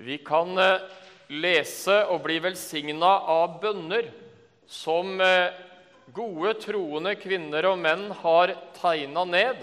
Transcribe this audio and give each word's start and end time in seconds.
Vi 0.00 0.16
kan 0.24 0.56
eh, 0.58 0.80
lese 1.28 1.98
og 2.08 2.22
bli 2.24 2.38
velsigna 2.40 3.10
av 3.28 3.58
bønner 3.60 4.08
som 4.70 5.20
eh, 5.20 5.52
gode, 6.16 6.54
troende 6.62 7.12
kvinner 7.20 7.68
og 7.68 7.82
menn 7.82 8.06
har 8.22 8.54
tegna 8.78 9.26
ned. 9.28 9.60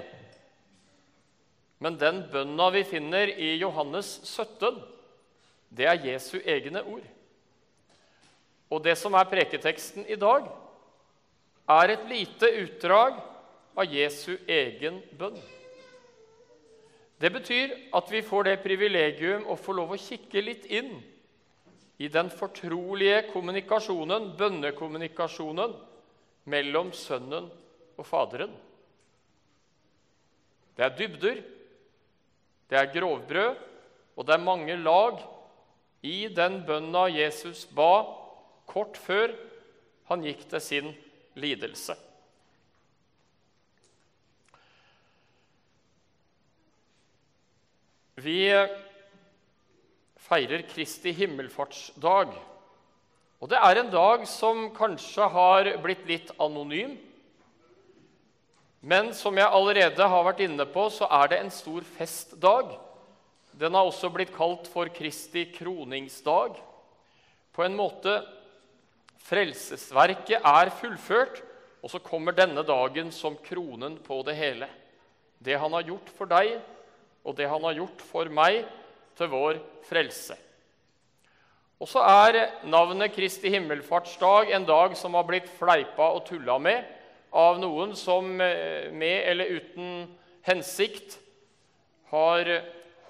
Men 1.81 1.97
den 1.97 2.21
bønna 2.29 2.69
vi 2.73 2.85
finner 2.85 3.33
i 3.33 3.55
Johannes 3.57 4.19
17, 4.29 4.77
det 5.73 5.89
er 5.89 6.05
Jesu 6.05 6.37
egne 6.39 6.85
ord. 6.85 7.03
Og 8.69 8.83
det 8.85 8.97
som 8.99 9.17
er 9.17 9.29
preketeksten 9.29 10.05
i 10.05 10.19
dag, 10.19 10.45
er 11.67 11.93
et 11.97 12.07
lite 12.09 12.53
utdrag 12.61 13.17
av 13.77 13.89
Jesu 13.89 14.37
egen 14.45 15.01
bønn. 15.17 15.37
Det 17.17 17.31
betyr 17.33 17.73
at 17.97 18.11
vi 18.13 18.21
får 18.21 18.45
det 18.45 18.59
privilegium 18.61 19.47
å 19.49 19.57
få 19.57 19.73
lov 19.73 19.95
å 19.95 20.01
kikke 20.01 20.43
litt 20.43 20.67
inn 20.69 20.99
i 21.97 22.09
den 22.13 22.29
fortrolige 22.29 23.23
kommunikasjonen, 23.31 24.33
bønnekommunikasjonen, 24.37 25.73
mellom 26.47 26.93
Sønnen 26.95 27.49
og 27.97 28.05
Faderen. 28.07 28.53
Det 30.77 30.85
er 30.85 30.93
dybder, 30.95 31.41
det 32.69 32.77
er 32.77 32.93
grovbrød, 32.93 33.65
og 34.15 34.25
det 34.25 34.35
er 34.35 34.45
mange 34.45 34.77
lag 34.79 35.19
i 36.05 36.29
den 36.31 36.61
bønna 36.67 37.07
Jesus 37.09 37.65
ba 37.75 38.05
kort 38.69 38.97
før 39.01 39.33
han 40.07 40.23
gikk 40.23 40.45
til 40.53 40.63
sin 40.63 40.93
lidelse. 41.35 41.97
Vi 48.17 48.49
feirer 50.25 50.63
Kristi 50.65 51.11
himmelfartsdag. 51.13 52.31
Og 53.37 53.49
det 53.51 53.59
er 53.61 53.77
en 53.77 53.91
dag 53.93 54.23
som 54.25 54.71
kanskje 54.73 55.27
har 55.29 55.67
blitt 55.83 56.07
litt 56.09 56.31
anonym. 56.41 56.95
Men 58.81 59.11
som 59.13 59.37
jeg 59.37 59.45
allerede 59.45 60.07
har 60.09 60.25
vært 60.25 60.41
inne 60.47 60.65
på, 60.65 60.87
så 60.89 61.05
er 61.13 61.29
det 61.29 61.39
en 61.43 61.53
stor 61.53 61.85
festdag. 61.97 62.71
Den 63.53 63.77
har 63.77 63.85
også 63.85 64.09
blitt 64.09 64.33
kalt 64.33 64.65
for 64.71 64.89
Kristi 64.95 65.43
kroningsdag. 65.53 66.55
På 67.53 67.65
en 67.67 67.77
måte 67.77 68.15
Frelsesverket 69.27 70.41
er 70.41 70.71
fullført, 70.73 71.43
og 71.85 71.93
så 71.93 72.01
kommer 72.01 72.33
denne 72.33 72.65
dagen 72.65 73.13
som 73.13 73.37
kronen 73.45 73.99
på 74.01 74.23
det 74.25 74.37
hele. 74.39 74.71
Det 75.37 75.59
han 75.61 75.77
har 75.77 75.85
gjort 75.85 76.09
for 76.17 76.33
deg, 76.33 76.55
og 77.27 77.35
det 77.35 77.49
han 77.51 77.63
har 77.67 77.75
gjort 77.81 78.03
for 78.07 78.31
meg, 78.31 78.63
til 79.17 79.31
vår 79.31 79.57
frelse. 79.87 80.35
Og 81.81 81.89
så 81.89 82.01
er 82.05 82.37
navnet 82.69 83.13
Kristi 83.13 83.49
himmelfartsdag 83.53 84.53
en 84.53 84.65
dag 84.65 84.93
som 84.97 85.17
har 85.17 85.25
blitt 85.27 85.49
fleipa 85.59 86.11
og 86.13 86.23
tulla 86.29 86.57
med 86.61 86.85
av 87.37 87.59
noen 87.61 87.93
som 87.97 88.29
eh, 88.41 88.89
med 88.93 89.17
eller 89.29 89.57
uten 89.59 90.07
hensikt 90.47 91.17
har 92.09 92.49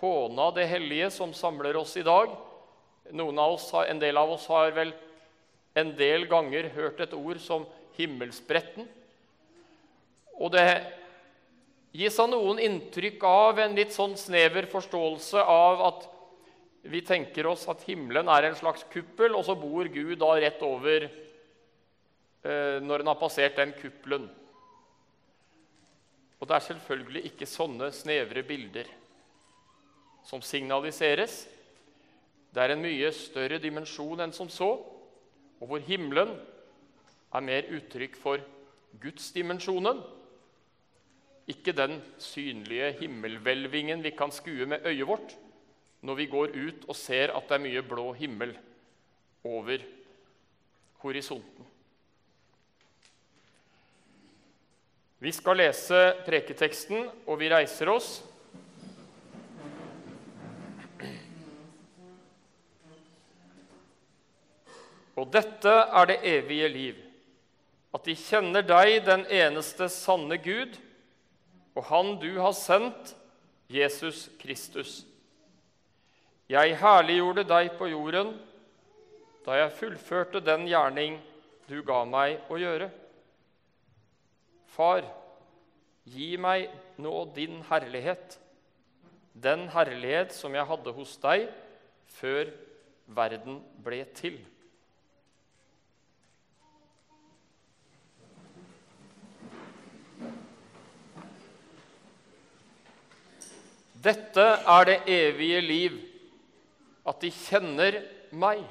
håna 0.01 0.49
det 0.55 0.67
hellige 0.71 1.11
som 1.13 1.33
samler 1.35 1.77
oss 1.77 1.95
i 1.97 2.05
dag. 2.05 2.33
Noen 3.15 3.39
av 3.39 3.55
oss, 3.55 3.69
en 3.73 4.01
del 4.01 4.17
av 4.19 4.31
oss 4.35 4.47
har 4.51 4.73
vel 4.75 4.93
en 5.77 5.93
del 5.97 6.25
ganger 6.29 6.71
hørt 6.75 6.99
et 7.03 7.13
ord 7.13 7.39
som 7.41 7.65
himmelspretten. 7.97 8.87
Og 10.37 10.51
det 10.53 10.65
gis 11.97 12.19
av 12.21 12.29
noen 12.29 12.59
inntrykk 12.61 13.23
av 13.25 13.59
en 13.63 13.75
litt 13.77 13.93
sånn 13.95 14.13
snever 14.19 14.67
forståelse 14.69 15.41
av 15.41 15.81
at 15.87 16.03
vi 16.87 17.01
tenker 17.01 17.47
oss 17.49 17.65
at 17.71 17.81
himmelen 17.87 18.29
er 18.31 18.47
en 18.47 18.57
slags 18.57 18.85
kuppel, 18.91 19.33
og 19.35 19.43
så 19.47 19.55
bor 19.57 19.89
Gud 19.91 20.19
da 20.21 20.29
rett 20.37 20.61
over 20.63 21.07
eh, 21.07 22.77
når 22.83 23.01
en 23.01 23.09
har 23.11 23.19
passert 23.19 23.57
den 23.57 23.73
kuppelen. 23.79 24.27
Og 26.37 26.45
det 26.45 26.55
er 26.55 26.67
selvfølgelig 26.67 27.23
ikke 27.31 27.49
sånne 27.49 27.89
snevre 27.95 28.43
bilder 28.45 28.91
som 30.27 30.43
signaliseres. 30.45 31.47
Det 32.53 32.61
er 32.61 32.75
en 32.75 32.83
mye 32.83 33.09
større 33.15 33.57
dimensjon 33.63 34.21
enn 34.21 34.35
som 34.35 34.51
så, 34.53 34.69
og 35.57 35.65
hvor 35.65 35.81
himmelen 35.81 36.35
er 37.33 37.43
mer 37.43 37.73
uttrykk 37.73 38.21
for 38.21 38.45
gudsdimensjonen 39.01 40.05
ikke 41.47 41.71
den 41.75 42.01
synlige 42.19 42.91
himmelhvelvingen 42.99 44.03
vi 44.03 44.11
kan 44.15 44.33
skue 44.35 44.67
med 44.67 44.85
øyet 44.85 45.07
vårt 45.07 45.37
når 46.01 46.15
vi 46.19 46.25
går 46.29 46.53
ut 46.55 46.85
og 46.87 46.95
ser 46.95 47.31
at 47.35 47.47
det 47.49 47.57
er 47.57 47.63
mye 47.63 47.83
blå 47.83 48.11
himmel 48.13 48.51
over 49.47 49.81
horisonten. 51.01 51.65
Vi 55.19 55.31
skal 55.33 55.57
lese 55.57 55.97
preketeksten, 56.27 57.07
og 57.25 57.39
vi 57.41 57.49
reiser 57.49 57.89
oss. 57.89 58.19
Og 65.17 65.25
dette 65.33 65.71
er 65.73 66.11
det 66.11 66.19
evige 66.29 66.67
liv, 66.69 66.99
at 67.97 68.05
de 68.05 68.13
kjenner 68.13 68.61
deg, 68.61 68.99
den 69.07 69.25
eneste 69.33 69.89
sanne 69.89 70.37
Gud, 70.37 70.77
og 71.77 71.85
Han 71.91 72.15
du 72.17 72.31
har 72.41 72.55
sendt, 72.57 73.13
Jesus 73.69 74.29
Kristus. 74.39 75.03
Jeg 76.49 76.77
herliggjorde 76.79 77.43
deg 77.45 77.73
på 77.77 77.89
jorden 77.91 78.31
da 79.45 79.57
jeg 79.59 79.75
fullførte 79.75 80.41
den 80.43 80.65
gjerning 80.67 81.19
du 81.67 81.81
ga 81.85 82.01
meg 82.07 82.47
å 82.51 82.57
gjøre. 82.59 82.87
Far, 84.71 85.05
gi 86.07 86.33
meg 86.39 86.71
nå 86.99 87.25
din 87.35 87.59
herlighet, 87.67 88.39
den 89.35 89.67
herlighet 89.71 90.33
som 90.35 90.55
jeg 90.55 90.67
hadde 90.67 90.95
hos 90.95 91.15
deg 91.23 91.49
før 92.17 92.51
verden 93.19 93.59
ble 93.83 94.01
til. 94.17 94.39
Dette 104.03 104.45
er 104.61 104.85
det 104.85 104.97
evige 105.09 105.61
liv, 105.61 105.97
at 107.07 107.21
de 107.23 107.31
kjenner 107.33 108.01
meg. 108.35 108.61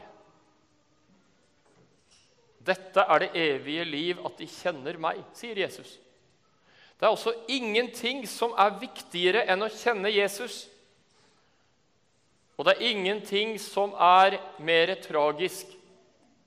Dette 2.66 3.02
er 3.02 3.22
det 3.24 3.30
evige 3.38 3.84
liv, 3.88 4.20
at 4.26 4.38
de 4.38 4.48
kjenner 4.50 4.98
meg, 5.00 5.22
sier 5.34 5.58
Jesus. 5.58 5.96
Det 6.96 7.06
er 7.06 7.12
også 7.12 7.34
ingenting 7.52 8.24
som 8.28 8.54
er 8.56 8.78
viktigere 8.80 9.44
enn 9.52 9.66
å 9.66 9.72
kjenne 9.72 10.12
Jesus. 10.12 10.64
Og 12.56 12.64
det 12.64 12.76
er 12.76 12.92
ingenting 12.94 13.56
som 13.60 13.92
er 14.00 14.38
mer 14.64 14.94
tragisk 15.04 15.74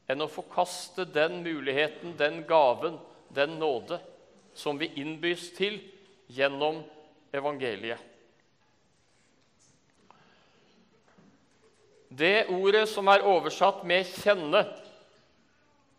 enn 0.09 0.25
å 0.25 0.31
forkaste 0.31 1.05
den 1.05 1.43
muligheten, 1.45 2.15
den 2.17 2.41
gaven, 2.49 2.97
den 3.29 3.59
nåde 3.61 3.99
som 4.57 4.79
vi 4.81 4.89
innbys 4.97 5.51
til 5.53 5.77
gjennom 6.33 6.81
evangeliet. 7.31 8.01
Det 12.09 12.47
ordet 12.49 12.87
som 12.89 13.07
er 13.07 13.21
oversatt 13.21 13.83
med 13.85 14.05
'kjenne', 14.05 14.65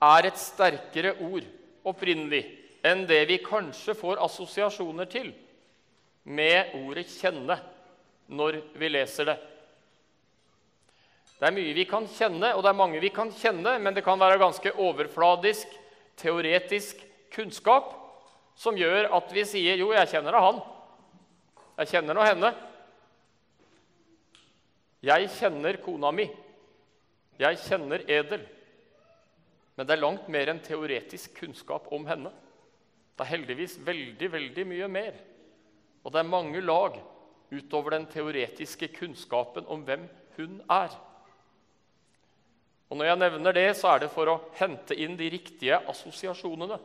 er 0.00 0.26
et 0.26 0.38
sterkere 0.38 1.12
ord 1.20 1.44
opprinnelig 1.84 2.40
enn 2.82 3.04
det 3.06 3.26
vi 3.28 3.36
kanskje 3.44 3.94
får 3.94 4.22
assosiasjoner 4.24 5.06
til 5.06 5.32
med 6.24 6.74
ordet 6.74 7.06
'kjenne' 7.06 7.58
når 8.28 8.58
vi 8.74 8.88
leser 8.88 9.24
det. 9.24 9.38
Det 11.38 11.46
er 11.46 11.54
mye 11.56 11.74
vi 11.74 11.84
kan 11.88 12.06
kjenne, 12.06 12.54
og 12.54 12.62
det 12.62 12.68
er 12.68 12.76
mange 12.76 13.00
vi 13.00 13.08
kan 13.08 13.30
kjenne, 13.32 13.78
men 13.78 13.94
det 13.94 14.04
kan 14.04 14.18
være 14.20 14.38
ganske 14.38 14.72
overfladisk, 14.76 15.68
teoretisk 16.16 16.96
kunnskap 17.32 17.94
som 18.56 18.76
gjør 18.76 19.08
at 19.16 19.32
vi 19.32 19.44
sier 19.44 19.76
'jo, 19.76 19.92
jeg 19.92 20.08
kjenner 20.08 20.32
da 20.32 20.40
han'. 20.40 20.60
Jeg 21.78 21.88
kjenner 21.88 22.14
nå 22.14 22.24
henne. 22.26 22.69
'Jeg 25.02 25.30
kjenner 25.32 25.80
kona 25.80 26.10
mi. 26.12 26.28
Jeg 27.38 27.56
kjenner 27.56 28.04
Edel.' 28.08 28.46
Men 29.76 29.86
det 29.86 29.94
er 29.96 30.02
langt 30.02 30.28
mer 30.28 30.50
enn 30.52 30.60
teoretisk 30.60 31.38
kunnskap 31.40 31.86
om 31.92 32.04
henne. 32.04 32.28
Det 33.16 33.24
er 33.24 33.30
heldigvis 33.30 33.78
veldig, 33.80 34.28
veldig 34.32 34.64
mye 34.68 34.88
mer. 34.88 35.14
Og 36.04 36.12
det 36.12 36.20
er 36.20 36.28
mange 36.28 36.60
lag 36.60 36.98
utover 37.50 37.96
den 37.96 38.04
teoretiske 38.06 38.90
kunnskapen 38.98 39.64
om 39.72 39.82
hvem 39.86 40.04
hun 40.36 40.60
er. 40.68 40.92
Og 42.90 42.96
Når 42.96 43.06
jeg 43.06 43.18
nevner 43.22 43.52
det, 43.52 43.76
så 43.76 43.88
er 43.94 43.98
det 44.02 44.10
for 44.10 44.28
å 44.28 44.40
hente 44.58 44.96
inn 44.98 45.16
de 45.16 45.30
riktige 45.30 45.78
assosiasjonene 45.88 46.76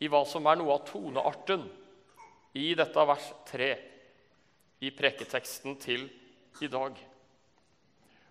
i 0.00 0.08
hva 0.08 0.22
som 0.24 0.46
er 0.48 0.56
noe 0.56 0.78
av 0.78 0.86
tonearten 0.88 1.66
i 2.56 2.72
dette 2.74 3.04
vers 3.06 3.26
3 3.52 3.70
i 4.80 4.90
preketeksten 4.96 5.76
til 5.78 6.06
i 6.60 6.68
dag. 6.70 6.96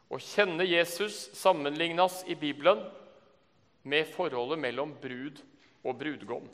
Å 0.09 0.17
kjenne 0.21 0.65
Jesus 0.65 1.27
sammenlignes 1.37 2.23
i 2.27 2.35
Bibelen 2.35 2.81
med 3.87 4.09
forholdet 4.13 4.59
mellom 4.61 4.95
brud 5.01 5.41
og 5.85 5.97
brudgom. 5.99 6.47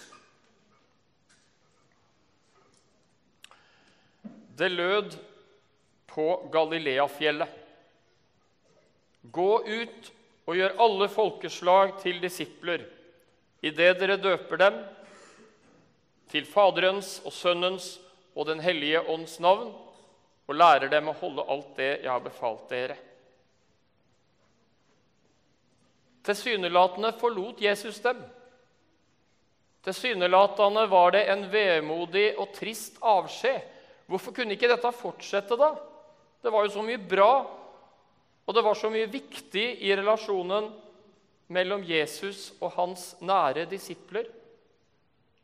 Det 4.55 4.69
lød 4.71 5.15
på 6.11 6.27
Galileafjellet. 6.51 7.49
Gå 9.35 9.51
ut 9.65 10.11
og 10.45 10.59
gjør 10.59 10.77
alle 10.85 11.07
folkeslag 11.09 11.95
til 12.03 12.21
disipler, 12.21 12.85
idet 13.65 13.95
dere 13.99 14.19
døper 14.21 14.61
dem 14.61 14.77
til 16.31 16.45
Faderens 16.47 17.17
og 17.25 17.33
Sønnens 17.33 17.95
og 18.35 18.45
Den 18.47 18.61
hellige 18.61 19.01
ånds 19.09 19.39
navn, 19.39 19.73
og 20.45 20.57
lærer 20.57 20.91
dem 20.91 21.09
å 21.09 21.17
holde 21.17 21.45
alt 21.49 21.75
det 21.77 21.91
jeg 22.03 22.11
har 22.11 22.23
befalt 22.23 22.69
dere. 22.69 22.97
Tilsynelatende 26.25 27.11
forlot 27.19 27.61
Jesus 27.61 27.99
dem. 28.01 28.21
Tilsynelatende 29.85 30.87
var 30.89 31.13
det 31.13 31.25
en 31.29 31.43
vemodig 31.51 32.31
og 32.41 32.53
trist 32.55 32.97
avskjed. 33.05 33.61
Hvorfor 34.09 34.33
kunne 34.33 34.57
ikke 34.57 34.69
dette 34.69 34.91
fortsette, 34.93 35.57
da? 35.57 35.73
Det 36.41 36.53
var 36.53 36.65
jo 36.65 36.73
så 36.73 36.81
mye 36.85 37.01
bra, 37.01 37.29
og 38.45 38.53
det 38.53 38.63
var 38.65 38.77
så 38.77 38.89
mye 38.93 39.09
viktig 39.09 39.65
i 39.85 39.93
relasjonen 39.97 40.69
mellom 41.53 41.85
Jesus 41.85 42.51
og 42.59 42.73
hans 42.77 43.13
nære 43.21 43.65
disipler. 43.69 44.27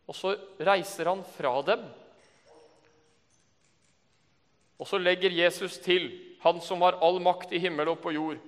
Og 0.09 0.17
så 0.17 0.33
reiser 0.61 1.09
han 1.09 1.21
fra 1.37 1.53
dem. 1.65 1.85
Og 4.81 4.87
så 4.89 4.97
legger 4.97 5.29
Jesus 5.29 5.77
til, 5.77 6.09
han 6.41 6.57
som 6.65 6.81
har 6.81 6.97
all 7.05 7.19
makt 7.21 7.53
i 7.53 7.61
himmel 7.61 7.91
og 7.93 7.99
på 8.01 8.15
jord, 8.15 8.39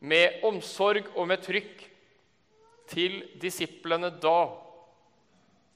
med 0.00 0.42
omsorg 0.44 1.06
og 1.14 1.28
med 1.30 1.44
trykk 1.44 1.84
til 2.90 3.20
disiplene 3.42 4.10
da 4.22 4.40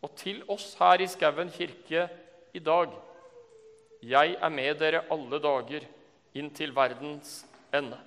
og 0.01 0.11
til 0.19 0.43
oss 0.51 0.73
her 0.81 1.03
i 1.05 1.09
Skauen 1.11 1.53
kirke 1.55 2.09
i 2.57 2.62
dag. 2.65 2.91
Jeg 4.03 4.35
er 4.41 4.53
med 4.53 4.79
dere 4.81 5.05
alle 5.12 5.39
dager 5.43 5.87
inn 6.35 6.51
til 6.57 6.73
verdens 6.75 7.45
ende. 7.75 7.99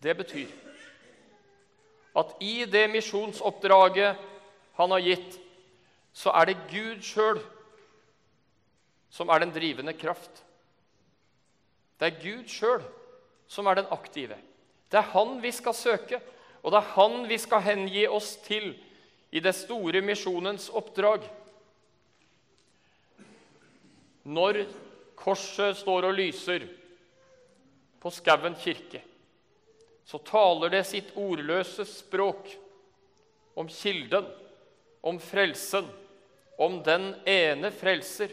Det 0.00 0.14
betyr 0.16 0.48
at 2.18 2.34
i 2.40 2.64
det 2.70 2.86
misjonsoppdraget 2.90 4.16
han 4.78 4.94
har 4.94 5.02
gitt, 5.02 5.38
så 6.14 6.32
er 6.34 6.50
det 6.50 6.60
Gud 6.70 7.02
sjøl 7.04 7.42
som 9.10 9.30
er 9.30 9.42
den 9.42 9.52
drivende 9.54 9.94
kraft. 9.96 10.42
Det 11.98 12.10
er 12.10 12.20
Gud 12.22 12.50
sjøl 12.52 12.84
som 13.48 13.66
er 13.66 13.80
den 13.80 13.90
aktive. 13.90 14.36
Det 14.88 15.00
er 15.00 15.10
Han 15.14 15.40
vi 15.42 15.52
skal 15.52 15.74
søke, 15.74 16.20
og 16.62 16.72
det 16.72 16.78
er 16.78 16.92
Han 16.94 17.28
vi 17.28 17.38
skal 17.40 17.64
hengi 17.64 18.06
oss 18.06 18.36
til 18.44 18.74
i 19.30 19.40
det 19.40 19.54
store 19.56 20.00
misjonens 20.04 20.68
oppdrag. 20.70 21.24
Når 24.28 24.64
korset 25.16 25.76
står 25.76 26.08
og 26.08 26.16
lyser 26.16 26.66
på 28.00 28.12
Skauen 28.12 28.56
kirke, 28.60 29.02
så 30.08 30.20
taler 30.24 30.72
det 30.72 30.86
sitt 30.88 31.10
ordløse 31.20 31.84
språk 31.88 32.48
om 33.58 33.68
kilden, 33.68 34.28
om 35.02 35.18
frelsen, 35.20 35.88
om 36.58 36.78
den 36.84 37.10
ene 37.28 37.70
frelser 37.74 38.32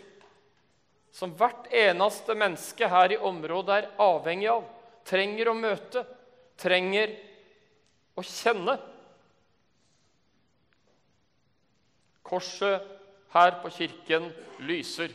som 1.16 1.32
hvert 1.40 1.70
eneste 1.72 2.36
menneske 2.36 2.88
her 2.92 3.14
i 3.16 3.18
området 3.24 3.76
er 3.78 3.92
avhengig 4.04 4.50
av, 4.52 4.66
trenger 5.08 5.48
å 5.48 5.56
møte, 5.56 6.02
trenger 6.60 7.14
å 8.20 8.24
kjenne. 8.26 8.76
Korset 12.26 12.84
her 13.32 13.56
på 13.62 13.72
kirken 13.78 14.28
lyser, 14.68 15.14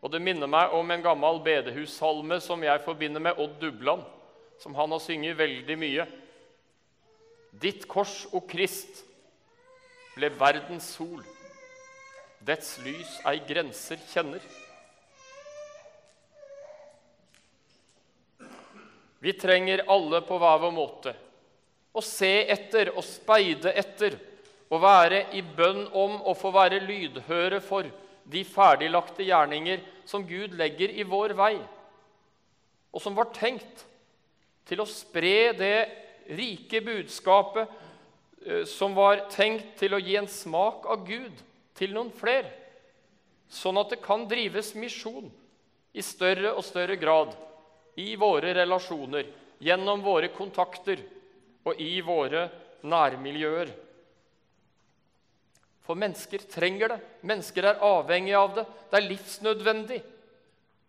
og 0.00 0.14
det 0.14 0.22
minner 0.22 0.48
meg 0.48 0.72
om 0.78 0.94
en 0.94 1.04
gammel 1.04 1.42
bedehussalme 1.44 2.38
som 2.40 2.62
jeg 2.64 2.84
forbinder 2.86 3.20
med 3.20 3.40
Odd 3.42 3.58
Dubland, 3.60 4.06
som 4.62 4.76
han 4.78 4.94
har 4.94 5.02
synget 5.02 5.36
veldig 5.36 5.76
mye. 5.80 6.06
Ditt 7.52 7.84
kors, 7.90 8.22
o 8.32 8.40
Krist, 8.48 9.02
ble 10.16 10.30
verdens 10.40 10.88
sol. 10.96 11.20
Dets 12.48 12.78
lys 12.80 13.18
ei 13.28 13.42
grenser 13.44 14.00
kjenner. 14.08 14.40
Vi 19.18 19.32
trenger 19.32 19.84
alle 19.90 20.20
på 20.22 20.38
hver 20.38 20.60
vår 20.62 20.74
måte. 20.74 21.14
Å 21.92 22.02
se 22.04 22.44
etter 22.52 22.92
og 22.94 23.02
speide 23.06 23.72
etter 23.74 24.18
og 24.68 24.82
være 24.82 25.24
i 25.34 25.42
bønn 25.42 25.86
om 25.96 26.20
å 26.28 26.34
få 26.36 26.52
være 26.54 26.82
lydhøre 26.84 27.60
for 27.64 27.88
de 28.28 28.44
ferdiglagte 28.44 29.24
gjerninger 29.24 29.80
som 30.08 30.26
Gud 30.28 30.54
legger 30.58 30.92
i 30.92 31.06
vår 31.08 31.34
vei, 31.36 31.56
og 32.92 33.02
som 33.02 33.16
var 33.16 33.32
tenkt 33.36 33.84
til 34.68 34.82
å 34.82 34.88
spre 34.88 35.54
det 35.56 35.76
rike 36.36 36.82
budskapet 36.84 37.64
eh, 38.44 38.64
som 38.68 38.96
var 38.96 39.24
tenkt 39.32 39.78
til 39.80 39.96
å 39.96 40.02
gi 40.02 40.18
en 40.20 40.28
smak 40.28 40.84
av 40.92 41.06
Gud 41.08 41.40
til 41.78 41.94
noen 41.96 42.12
flere, 42.12 42.52
sånn 43.48 43.80
at 43.80 43.94
det 43.94 44.02
kan 44.04 44.26
drives 44.28 44.74
misjon 44.76 45.30
i 45.96 46.04
større 46.04 46.52
og 46.52 46.66
større 46.68 46.98
grad 47.00 47.32
i 47.98 48.14
våre 48.16 48.54
relasjoner, 48.54 49.26
gjennom 49.58 50.02
våre 50.04 50.30
kontakter 50.30 51.00
og 51.66 51.80
i 51.82 51.98
våre 52.06 52.44
nærmiljøer. 52.86 53.72
For 55.82 55.98
mennesker 55.98 56.44
trenger 56.52 56.92
det. 56.94 56.98
Mennesker 57.26 57.66
er 57.70 57.82
avhengig 57.82 58.36
av 58.36 58.54
det. 58.58 58.64
Det 58.90 59.00
er 59.00 59.08
livsnødvendig 59.08 59.98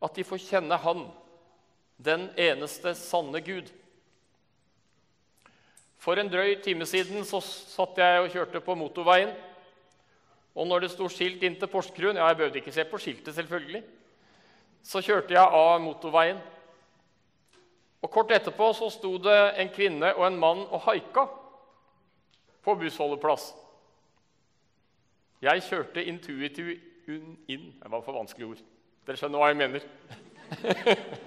at 0.06 0.16
de 0.16 0.26
får 0.28 0.42
kjenne 0.44 0.78
Han, 0.84 1.06
den 1.98 2.28
eneste 2.40 2.94
sanne 3.00 3.42
Gud. 3.44 3.72
For 6.00 6.20
en 6.20 6.30
drøy 6.32 6.60
time 6.64 6.86
siden 6.88 7.26
så 7.28 7.42
satt 7.44 7.98
jeg 8.00 8.22
og 8.22 8.30
kjørte 8.36 8.62
på 8.64 8.76
motorveien. 8.80 9.34
Og 10.56 10.68
når 10.68 10.86
det 10.86 10.94
sto 10.94 11.10
skilt 11.12 11.44
inn 11.48 11.58
til 11.60 11.72
Porsgrunn 11.72 12.20
Ja, 12.20 12.30
jeg 12.30 12.40
behøvde 12.40 12.62
ikke 12.62 12.76
se 12.76 12.86
på 12.88 13.00
skiltet, 13.02 13.34
selvfølgelig. 13.36 13.84
Så 14.84 15.02
kjørte 15.04 15.36
jeg 15.36 15.44
av 15.44 15.82
motorveien. 15.84 16.40
Og 18.02 18.12
Kort 18.12 18.32
etterpå 18.32 18.72
så 18.74 18.88
sto 18.94 19.18
det 19.20 19.40
en 19.60 19.72
kvinne 19.76 20.14
og 20.16 20.28
en 20.28 20.40
mann 20.40 20.62
og 20.70 20.84
haika 20.88 21.26
på 22.64 22.76
bussholdeplass. 22.80 23.52
Jeg 25.44 25.64
kjørte 25.68 26.04
intuitivt 26.04 26.86
inn 27.10 27.72
Det 27.80 27.90
var 27.90 28.04
for 28.06 28.14
vanskelige 28.14 28.52
ord. 28.52 28.60
Dere 29.08 29.18
skjønner 29.18 29.42
hva 29.42 29.48
jeg 29.50 29.58
mener. 29.58 29.86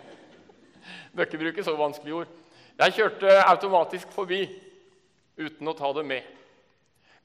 Bør 1.14 1.26
ikke 1.26 1.40
bruke 1.40 1.64
så 1.66 1.74
vanskelige 1.76 2.20
ord. 2.20 2.36
Jeg 2.78 2.94
kjørte 2.96 3.32
automatisk 3.48 4.12
forbi 4.14 4.44
uten 5.40 5.68
å 5.68 5.74
ta 5.76 5.90
det 5.96 6.04
med. 6.06 6.28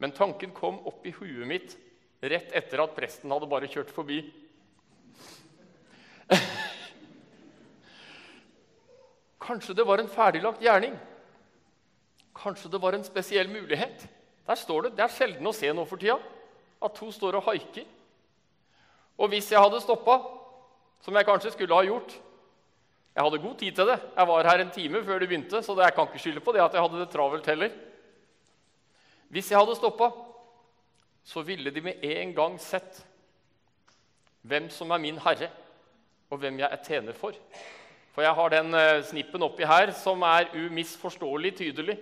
Men 0.01 0.15
tanken 0.15 0.55
kom 0.57 0.79
opp 0.89 1.05
i 1.05 1.13
huet 1.19 1.45
mitt 1.49 1.77
rett 2.21 2.49
etter 2.57 2.81
at 2.81 2.95
presten 2.97 3.31
hadde 3.33 3.49
bare 3.49 3.69
kjørt 3.69 3.93
forbi. 3.93 4.23
Kanskje 9.47 9.75
det 9.77 9.85
var 9.87 10.01
en 10.01 10.11
ferdiglagt 10.11 10.61
gjerning. 10.61 10.95
Kanskje 12.35 12.71
det 12.71 12.81
var 12.83 12.97
en 12.97 13.05
spesiell 13.05 13.47
mulighet. 13.49 14.07
Der 14.47 14.55
står 14.55 14.81
Det 14.81 14.95
det 14.97 15.03
er 15.03 15.13
sjelden 15.13 15.47
å 15.47 15.55
se 15.55 15.71
nå 15.73 15.85
for 15.85 15.97
tida 15.97 16.19
at 16.83 16.93
to 16.95 17.11
står 17.11 17.39
og 17.39 17.47
haiker. 17.47 17.85
Og 19.17 19.29
hvis 19.31 19.49
jeg 19.51 19.59
hadde 19.59 19.81
stoppa, 19.81 20.19
som 21.01 21.15
jeg 21.15 21.25
kanskje 21.25 21.51
skulle 21.51 21.75
ha 21.75 21.85
gjort 21.85 22.19
Jeg 23.17 23.25
hadde 23.25 23.41
god 23.41 23.55
tid 23.57 23.71
til 23.73 23.87
det. 23.89 23.97
Jeg 24.15 24.27
var 24.27 24.45
her 24.45 24.59
en 24.61 24.69
time 24.69 24.99
før 25.03 25.19
det 25.19 25.27
begynte, 25.27 25.63
så 25.63 25.73
jeg 25.81 25.93
kan 25.95 26.05
ikke 26.05 26.19
skylde 26.21 26.41
på 26.45 26.51
det 26.53 26.61
at 26.61 26.73
jeg 26.73 26.83
hadde 26.83 26.99
det 26.99 27.09
travelt 27.09 27.47
heller. 27.49 27.71
Hvis 29.33 29.49
jeg 29.49 29.57
hadde 29.57 29.75
stoppa, 29.75 30.11
så 31.25 31.41
ville 31.41 31.71
de 31.73 31.81
med 31.81 32.03
en 32.05 32.33
gang 32.37 32.59
sett 32.61 33.01
hvem 34.45 34.69
som 34.69 34.93
er 34.93 35.01
min 35.01 35.17
herre, 35.17 35.49
og 36.29 36.37
hvem 36.37 36.59
jeg 36.61 36.69
er 36.69 36.83
tjener 36.85 37.17
for. 37.17 37.33
For 38.17 38.25
jeg 38.25 38.33
har 38.33 38.49
den 38.49 38.73
eh, 38.73 39.03
snippen 39.05 39.43
oppi 39.45 39.65
her 39.69 39.91
som 39.93 40.23
er 40.25 40.47
umisforståelig 40.57 41.51
tydelig. 41.59 41.99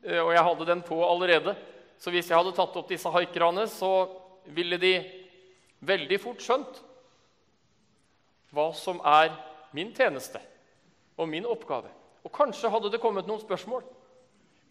Eh, 0.00 0.16
og 0.22 0.30
jeg 0.32 0.44
hadde 0.46 0.66
den 0.70 0.80
på 0.80 0.96
allerede. 1.04 1.52
Så 2.00 2.08
hvis 2.14 2.30
jeg 2.30 2.38
hadde 2.38 2.54
tatt 2.56 2.76
opp 2.80 2.88
disse 2.88 3.10
haikerne, 3.12 3.66
så 3.68 3.90
ville 4.56 4.78
de 4.80 4.94
veldig 5.84 6.18
fort 6.22 6.40
skjønt 6.40 6.78
hva 8.56 8.70
som 8.72 9.02
er 9.04 9.34
min 9.76 9.90
tjeneste 9.92 10.40
og 11.20 11.28
min 11.28 11.44
oppgave. 11.44 11.90
Og 12.24 12.32
kanskje 12.32 12.70
hadde 12.72 12.94
det 12.94 13.02
kommet 13.02 13.28
noen 13.28 13.42
spørsmål. 13.42 13.84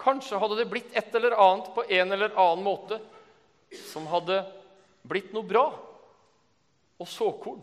Kanskje 0.01 0.39
hadde 0.42 0.58
det 0.58 0.65
blitt 0.72 0.98
et 0.98 1.13
eller 1.13 1.38
annet 1.38 1.70
på 1.75 1.86
en 1.86 2.18
eller 2.18 2.34
annen 2.34 2.65
måte 2.65 2.98
som 3.92 4.10
hadde 4.10 4.42
blitt 5.06 5.38
noe 5.38 5.46
bra 5.46 5.68
og 6.98 7.13
såkorn 7.13 7.62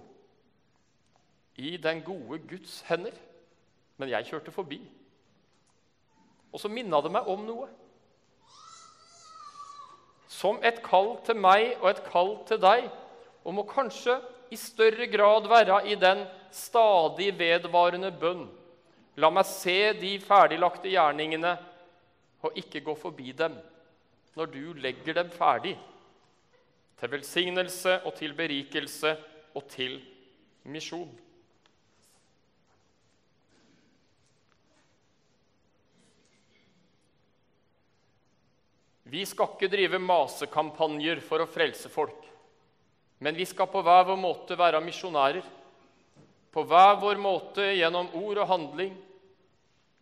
i 1.60 1.76
den 1.76 2.00
gode 2.06 2.40
Guds 2.48 2.80
hender. 2.88 3.12
men 4.00 4.08
jeg 4.08 4.24
kjørte 4.30 4.50
forbi. 4.50 4.78
Og 6.52 6.60
så 6.60 6.70
minna 6.72 7.02
det 7.04 7.10
meg 7.12 7.26
om 7.28 7.42
noe. 7.44 7.66
Som 10.24 10.56
et 10.64 10.80
kall 10.80 11.18
til 11.26 11.36
meg 11.36 11.74
og 11.82 11.90
et 11.90 12.00
kall 12.06 12.32
til 12.48 12.62
deg 12.62 12.86
om 13.44 13.60
å 13.60 13.66
kanskje 13.68 14.16
i 14.50 14.56
større 14.56 15.04
grad 15.12 15.50
være 15.52 15.82
i 15.92 15.98
den 16.00 16.24
stadig 16.48 17.28
vedvarende 17.36 18.08
bønn. 18.22 18.46
La 19.20 19.28
meg 19.28 19.44
se 19.44 19.92
de 20.00 20.16
ferdiglagte 20.24 20.88
gjerningene 20.88 21.58
og 22.40 22.56
ikke 22.56 22.80
gå 22.86 22.96
forbi 22.96 23.34
dem 23.36 23.58
når 24.38 24.52
du 24.54 24.62
legger 24.80 25.18
dem 25.18 25.30
ferdig, 25.34 25.74
til 26.96 27.10
velsignelse 27.10 27.98
og 28.06 28.14
til 28.16 28.32
berikelse 28.38 29.16
og 29.58 29.66
til 29.68 29.98
misjon. 30.70 31.10
Vi 39.10 39.24
skal 39.26 39.48
ikke 39.50 39.70
drive 39.72 39.98
masekampanjer 39.98 41.18
for 41.24 41.42
å 41.42 41.48
frelse 41.50 41.90
folk. 41.90 42.28
Men 43.18 43.34
vi 43.34 43.44
skal 43.48 43.66
på 43.68 43.82
hver 43.82 44.04
vår 44.06 44.20
måte 44.20 44.56
være 44.58 44.80
misjonærer. 44.84 45.42
På 46.54 46.62
hver 46.66 46.94
vår 47.02 47.18
måte 47.18 47.66
gjennom 47.74 48.12
ord 48.16 48.38
og 48.44 48.48
handling. 48.52 48.94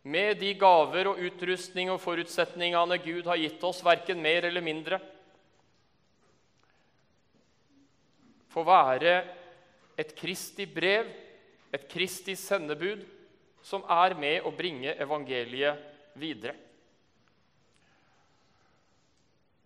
Med 0.09 0.39
de 0.41 0.53
gaver 0.61 1.09
og 1.11 1.23
utrustning 1.25 1.91
og 1.93 2.03
forutsetningene 2.05 3.01
Gud 3.01 3.27
har 3.29 3.41
gitt 3.41 3.65
oss, 3.65 3.81
verken 3.85 4.21
mer 4.23 4.47
eller 4.49 4.65
mindre. 4.65 5.01
Få 8.53 8.65
være 8.69 9.19
et 9.99 10.15
Kristi 10.17 10.69
brev, 10.69 11.09
et 11.73 11.89
Kristi 11.91 12.37
sendebud, 12.39 13.03
som 13.65 13.83
er 13.89 14.15
med 14.21 14.47
å 14.47 14.55
bringe 14.55 14.95
evangeliet 15.01 15.81
videre. 16.17 16.68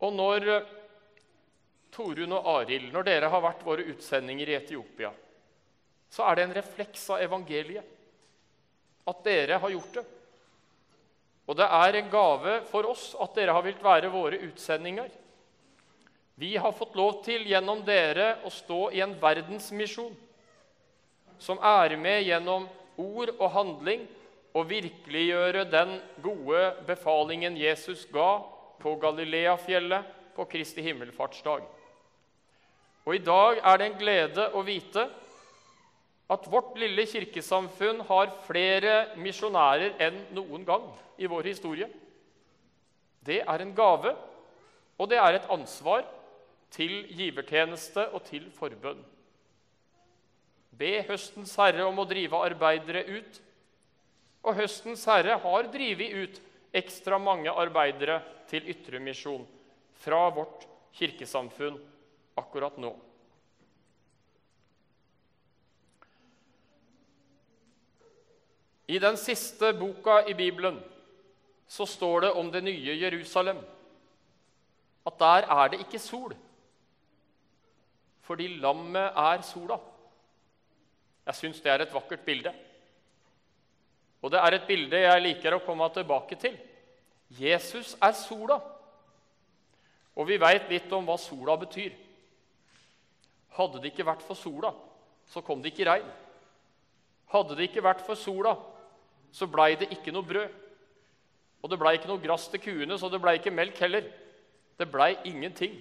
Og 0.02 0.14
når 0.14 0.47
Torun 0.47 0.78
Torunn 1.92 2.32
og 2.38 2.47
Arild, 2.56 2.88
når 2.92 3.04
dere 3.04 3.28
har 3.28 3.42
vært 3.44 3.64
våre 3.66 3.85
utsendinger 3.92 4.49
i 4.49 4.56
Etiopia, 4.56 5.11
så 6.12 6.25
er 6.25 6.37
det 6.37 6.44
en 6.47 6.54
refleks 6.56 7.04
av 7.12 7.21
evangeliet 7.25 7.85
at 9.09 9.25
dere 9.26 9.59
har 9.61 9.73
gjort 9.75 9.99
det. 9.99 10.04
Og 11.50 11.59
det 11.59 11.66
er 11.66 11.99
en 11.99 12.11
gave 12.12 12.54
for 12.71 12.88
oss 12.88 13.11
at 13.21 13.35
dere 13.37 13.52
har 13.52 13.64
villet 13.66 13.85
være 13.85 14.12
våre 14.12 14.38
utsendinger. 14.47 15.11
Vi 16.40 16.54
har 16.56 16.73
fått 16.73 16.97
lov 16.97 17.21
til 17.26 17.44
gjennom 17.49 17.82
dere 17.85 18.38
å 18.47 18.50
stå 18.52 18.87
i 18.97 19.02
en 19.04 19.12
verdensmisjon 19.21 20.14
som 21.42 21.61
er 21.61 21.97
med 22.00 22.23
gjennom 22.25 22.68
ord 23.00 23.35
og 23.38 23.49
handling 23.52 24.06
og 24.56 24.68
virkeliggjøre 24.71 25.66
den 25.68 25.97
gode 26.25 26.62
befalingen 26.88 27.56
Jesus 27.59 28.06
ga 28.12 28.40
på 28.82 28.96
Galileafjellet 29.00 30.18
på 30.36 30.46
Kristi 30.50 30.82
himmelfartsdag. 30.82 31.64
Og 33.02 33.14
i 33.14 33.22
dag 33.22 33.60
er 33.62 33.78
det 33.78 33.88
en 33.88 33.98
glede 33.98 34.48
å 34.54 34.62
vite 34.66 35.06
at 36.32 36.48
vårt 36.50 36.76
lille 36.80 37.04
kirkesamfunn 37.08 38.04
har 38.08 38.30
flere 38.46 38.94
misjonærer 39.20 39.98
enn 40.06 40.20
noen 40.36 40.64
gang 40.66 40.86
i 41.20 41.28
vår 41.28 41.50
historie. 41.50 41.88
Det 43.22 43.42
er 43.42 43.62
en 43.62 43.74
gave, 43.76 44.14
og 44.98 45.10
det 45.10 45.18
er 45.20 45.38
et 45.38 45.50
ansvar 45.52 46.06
til 46.72 47.02
givertjeneste 47.12 48.08
og 48.16 48.22
til 48.26 48.48
forbønn. 48.56 49.02
Be 50.72 51.02
høstens 51.06 51.52
herre 51.60 51.84
om 51.84 52.00
å 52.00 52.08
drive 52.08 52.38
arbeidere 52.46 53.04
ut. 53.10 53.40
Og 54.42 54.56
høstens 54.56 55.04
herre 55.06 55.36
har 55.42 55.68
drevet 55.70 56.16
ut 56.16 56.40
ekstra 56.74 57.18
mange 57.20 57.52
arbeidere 57.52 58.22
til 58.52 58.68
ytremisjon 58.68 59.47
fra 60.02 60.26
vårt 60.35 60.66
kirkesamfunn 60.92 61.78
akkurat 62.37 62.76
nå. 62.80 62.92
I 68.92 68.99
den 69.00 69.16
siste 69.16 69.73
boka 69.73 70.18
i 70.28 70.35
Bibelen 70.37 70.76
så 71.66 71.87
står 71.88 72.26
det 72.26 72.32
om 72.37 72.50
det 72.52 72.61
nye 72.66 72.97
Jerusalem 73.00 73.62
at 75.09 75.16
der 75.18 75.47
er 75.50 75.71
det 75.73 75.80
ikke 75.82 75.99
sol, 75.99 76.35
fordi 78.23 78.50
lammet 78.61 79.16
er 79.18 79.40
sola. 79.47 79.78
Jeg 81.26 81.38
syns 81.38 81.62
det 81.62 81.73
er 81.73 81.82
et 81.82 81.94
vakkert 81.94 82.23
bilde. 82.26 82.52
Og 84.23 84.30
det 84.30 84.38
er 84.38 84.59
et 84.59 84.68
bilde 84.68 85.00
jeg 85.00 85.25
liker 85.25 85.56
å 85.56 85.64
komme 85.64 85.88
tilbake 85.94 86.38
til. 86.38 86.54
Jesus 87.38 87.94
er 88.02 88.14
sola. 88.16 88.58
Og 90.16 90.28
vi 90.28 90.38
veit 90.40 90.68
litt 90.68 90.92
om 90.92 91.06
hva 91.08 91.16
sola 91.20 91.56
betyr. 91.60 91.94
Hadde 93.56 93.80
det 93.80 93.92
ikke 93.92 94.08
vært 94.08 94.24
for 94.24 94.36
sola, 94.36 94.72
så 95.28 95.42
kom 95.44 95.60
det 95.62 95.72
ikke 95.72 95.88
regn. 95.88 96.08
Hadde 97.32 97.56
det 97.56 97.68
ikke 97.68 97.84
vært 97.84 98.04
for 98.04 98.16
sola, 98.16 98.54
så 99.32 99.48
blei 99.48 99.74
det 99.80 99.90
ikke 99.92 100.12
noe 100.12 100.28
brød. 100.28 100.58
Og 101.62 101.70
det 101.70 101.78
blei 101.78 101.94
ikke 101.96 102.10
noe 102.10 102.20
gress 102.20 102.48
til 102.50 102.60
kuene, 102.60 102.96
så 102.98 103.08
det 103.12 103.20
blei 103.22 103.36
ikke 103.38 103.54
melk 103.54 103.78
heller. 103.84 104.08
Det 104.80 104.88
blei 104.90 105.14
ingenting 105.28 105.76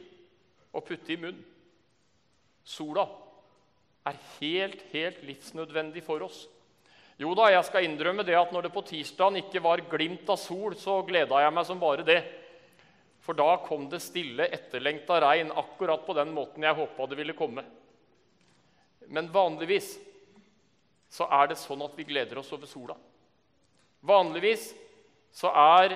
å 0.71 0.83
putte 0.83 1.15
i 1.15 1.19
munnen. 1.19 1.43
Sola 2.63 3.07
er 4.05 4.19
helt, 4.37 4.83
helt 4.91 5.23
livsnødvendig 5.25 6.03
for 6.05 6.21
oss. 6.27 6.43
Jo 7.21 7.35
da, 7.37 7.51
jeg 7.53 7.65
skal 7.67 7.85
innrømme 7.85 8.23
det 8.25 8.33
at 8.33 8.53
når 8.53 8.65
det 8.65 8.73
på 8.73 8.81
tirsdagen 8.87 9.37
ikke 9.43 9.61
var 9.61 9.83
glimt 9.91 10.29
av 10.31 10.39
sol, 10.41 10.73
så 10.79 11.03
gleda 11.05 11.43
jeg 11.43 11.53
meg 11.53 11.67
som 11.67 11.81
bare 11.81 12.05
det. 12.07 12.21
For 13.21 13.37
da 13.37 13.59
kom 13.61 13.85
det 13.91 13.99
stille, 14.01 14.47
etterlengta 14.49 15.19
regn 15.21 15.51
akkurat 15.53 16.01
på 16.07 16.15
den 16.17 16.31
måten 16.33 16.65
jeg 16.65 16.77
håpa 16.79 17.05
det 17.11 17.19
ville 17.19 17.37
komme. 17.37 17.61
Men 19.13 19.29
vanligvis 19.29 19.93
så 21.11 21.27
er 21.29 21.51
det 21.51 21.59
sånn 21.61 21.83
at 21.85 21.93
vi 21.99 22.07
gleder 22.09 22.39
oss 22.41 22.49
over 22.55 22.69
sola. 22.69 22.95
Vanligvis 24.01 24.71
så 25.35 25.51
er 25.53 25.93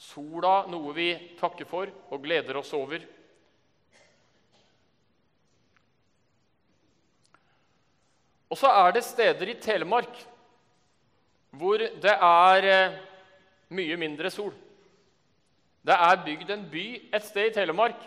sola 0.00 0.62
noe 0.70 0.94
vi 0.96 1.10
takker 1.36 1.68
for 1.68 1.90
og 2.08 2.24
gleder 2.24 2.56
oss 2.62 2.72
over. 2.76 3.02
Og 8.50 8.58
så 8.60 8.70
er 8.70 8.94
det 8.94 9.04
steder 9.06 9.50
i 9.50 9.58
Telemark 9.60 10.20
hvor 11.54 11.78
det 11.78 12.12
er 12.12 12.66
eh, 12.66 12.96
mye 13.74 13.96
mindre 13.98 14.30
sol. 14.30 14.52
Det 15.84 15.94
er 15.94 16.24
bygd 16.24 16.50
en 16.50 16.64
by 16.70 16.86
et 17.14 17.26
sted 17.26 17.50
i 17.50 17.54
Telemark 17.54 18.00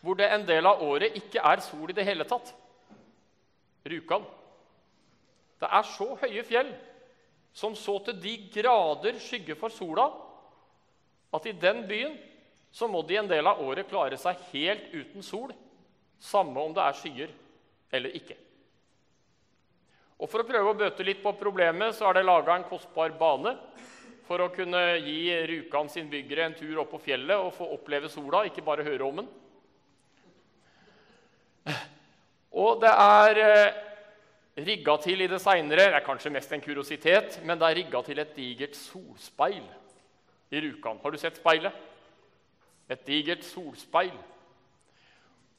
hvor 0.00 0.16
det 0.16 0.30
en 0.32 0.44
del 0.48 0.66
av 0.68 0.82
året 0.84 1.16
ikke 1.16 1.42
er 1.44 1.62
sol 1.64 1.90
i 1.90 1.96
det 1.96 2.04
hele 2.08 2.26
tatt. 2.28 2.52
Rjukan. 3.88 4.24
Det 5.60 5.68
er 5.68 5.88
så 5.88 6.08
høye 6.22 6.44
fjell 6.44 6.70
som 7.52 7.74
så 7.76 7.98
til 8.06 8.18
de 8.22 8.34
grader 8.54 9.18
skygger 9.20 9.58
for 9.58 9.72
sola, 9.74 10.06
at 11.34 11.46
i 11.46 11.52
den 11.52 11.82
byen 11.88 12.14
så 12.72 12.86
må 12.86 13.02
de 13.02 13.18
en 13.18 13.28
del 13.30 13.46
av 13.46 13.60
året 13.62 13.88
klare 13.90 14.18
seg 14.18 14.38
helt 14.52 14.92
uten 14.94 15.24
sol, 15.26 15.50
samme 16.22 16.62
om 16.62 16.74
det 16.76 16.84
er 16.84 16.98
skyer 16.98 17.34
eller 17.92 18.14
ikke. 18.14 18.36
Og 20.20 20.28
For 20.28 20.42
å 20.42 20.48
prøve 20.48 20.72
å 20.72 20.76
bøte 20.76 21.04
litt 21.06 21.22
på 21.24 21.32
problemet 21.40 21.96
så 21.96 22.10
er 22.10 22.18
det 22.18 22.26
laga 22.28 22.58
en 22.58 22.66
kostbar 22.68 23.14
bane 23.16 23.54
for 24.28 24.44
å 24.44 24.50
kunne 24.52 24.80
gi 25.00 25.32
Rjukan 25.48 25.88
sin 25.90 26.10
byggere 26.12 26.44
en 26.46 26.56
tur 26.58 26.82
opp 26.82 26.92
på 26.92 27.00
fjellet 27.02 27.40
og 27.40 27.54
få 27.56 27.66
oppleve 27.74 28.10
sola, 28.12 28.44
ikke 28.46 28.62
bare 28.62 28.84
høre 28.86 29.06
om 29.08 29.22
den. 29.22 29.30
Og 32.62 32.82
det 32.82 32.92
er 32.92 33.40
eh, 33.42 33.78
rigga 34.66 34.96
til 35.02 35.24
i 35.24 35.28
det 35.30 35.40
seinere 35.42 35.88
Det 35.88 35.98
er 35.98 36.04
kanskje 36.06 36.32
mest 36.34 36.52
en 36.52 36.62
kuriositet, 36.62 37.40
men 37.46 37.58
det 37.58 37.68
er 37.68 37.78
rigga 37.80 38.02
til 38.06 38.20
et 38.20 38.36
digert 38.36 38.76
solspeil 38.76 39.64
i 40.50 40.62
Rjukan. 40.62 41.00
Har 41.02 41.10
du 41.10 41.18
sett 41.18 41.40
speilet? 41.40 41.72
Et 42.90 43.02
digert 43.06 43.42
solspeil. 43.46 44.14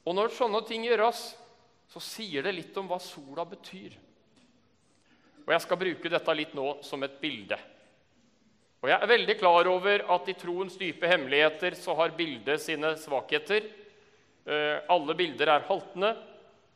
Og 0.05 0.15
når 0.15 0.35
sånne 0.35 0.61
ting 0.67 0.85
gjøres, 0.85 1.31
så 1.91 1.99
sier 2.03 2.45
det 2.45 2.55
litt 2.55 2.77
om 2.79 2.87
hva 2.91 2.99
sola 3.03 3.45
betyr. 3.47 3.97
Og 5.45 5.53
Jeg 5.53 5.63
skal 5.65 5.79
bruke 5.81 6.11
dette 6.13 6.35
litt 6.37 6.55
nå 6.57 6.67
som 6.85 7.03
et 7.03 7.19
bilde. 7.21 7.57
Og 8.81 8.89
Jeg 8.89 8.97
er 8.97 9.13
veldig 9.13 9.37
klar 9.37 9.69
over 9.69 10.03
at 10.15 10.29
i 10.29 10.37
troens 10.37 10.77
dype 10.77 11.09
hemmeligheter 11.09 11.77
så 11.77 11.93
har 11.99 12.15
bildet 12.17 12.61
sine 12.61 12.95
svakheter. 12.97 13.67
Eh, 14.45 14.77
alle 14.89 15.15
bilder 15.17 15.53
er 15.53 15.67
haltende, 15.67 16.11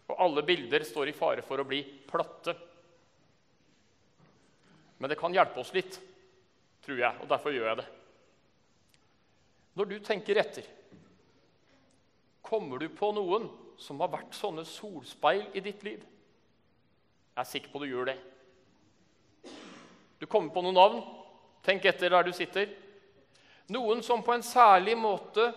og 0.06 0.22
alle 0.22 0.44
bilder 0.46 0.86
står 0.86 1.10
i 1.10 1.18
fare 1.18 1.42
for 1.46 1.62
å 1.62 1.68
bli 1.68 1.82
platte. 2.06 2.54
Men 5.02 5.10
det 5.10 5.18
kan 5.20 5.34
hjelpe 5.34 5.60
oss 5.62 5.74
litt, 5.74 5.98
tror 6.86 7.02
jeg, 7.02 7.22
og 7.22 7.30
derfor 7.30 7.54
gjør 7.56 7.72
jeg 7.72 7.80
det. 7.82 7.88
Når 9.76 9.90
du 9.90 9.96
tenker 10.06 10.40
etter, 10.40 10.68
kommer 12.46 12.80
du 12.80 12.88
på 12.94 13.10
noen 13.18 13.50
som 13.82 14.00
har 14.00 14.14
vært 14.14 14.38
sånne 14.38 14.64
solspeil 14.70 15.50
i 15.58 15.66
ditt 15.66 15.82
liv? 15.84 16.06
Jeg 17.34 17.42
er 17.42 17.50
sikker 17.50 17.74
på 17.74 17.82
du 17.82 17.90
gjør 17.90 18.14
det. 18.14 18.20
Du 20.26 20.30
kommer 20.30 20.50
på 20.50 20.64
noen 20.66 20.74
navn. 20.74 21.02
Tenk 21.62 21.84
etter 21.86 22.10
der 22.10 22.26
du 22.26 22.32
sitter. 22.34 22.72
Noen 23.70 24.00
som 24.02 24.24
på 24.26 24.34
en 24.34 24.42
særlig 24.42 24.96
måte, 24.98 25.52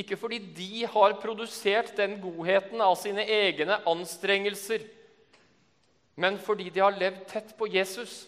ikke 0.00 0.16
fordi 0.16 0.38
de 0.56 0.86
har 0.88 1.18
produsert 1.20 1.92
den 1.98 2.14
godheten 2.22 2.80
av 2.80 2.94
sine 2.96 3.26
egne 3.28 3.76
anstrengelser, 3.84 4.80
men 6.16 6.40
fordi 6.40 6.70
de 6.72 6.80
har 6.80 6.96
levd 6.96 7.26
tett 7.28 7.52
på 7.58 7.68
Jesus. 7.68 8.22